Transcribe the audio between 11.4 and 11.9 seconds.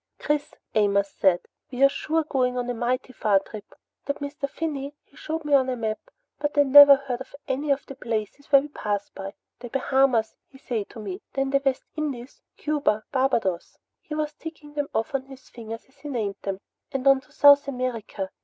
the West